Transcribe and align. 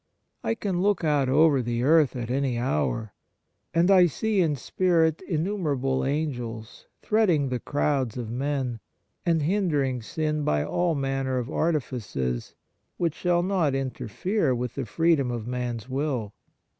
I 0.43 0.55
can 0.55 0.81
look 0.81 1.03
out 1.03 1.29
over 1.29 1.61
the 1.61 1.83
earth 1.83 2.15
at 2.15 2.31
any 2.31 2.57
hour, 2.57 3.13
and 3.71 3.91
I 3.91 4.07
see 4.07 4.41
in 4.41 4.55
spirit 4.55 5.21
innumerable 5.21 6.03
Angels 6.03 6.87
threading 7.03 7.49
the 7.49 7.59
crowds 7.59 8.17
of 8.17 8.31
men 8.31 8.79
and 9.27 9.43
hindering 9.43 10.01
sin 10.01 10.43
by 10.43 10.63
all 10.65 10.95
manner 10.95 11.37
of 11.37 11.51
artifices 11.51 12.55
which 12.97 13.13
shall 13.13 13.43
not 13.43 13.75
inter 13.75 14.07
fere 14.07 14.55
with 14.55 14.73
the 14.73 14.87
freedom 14.87 15.29
of 15.29 15.45
man's 15.45 15.87
will. 15.87 16.33